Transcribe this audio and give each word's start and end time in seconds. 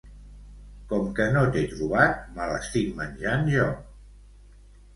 Com 0.93 1.05
que 1.19 1.27
no 1.35 1.43
t'he 1.57 1.63
trobat 1.75 2.17
me 2.39 2.49
l'estic 2.55 2.89
menjant 3.03 3.49
jo 3.55 3.71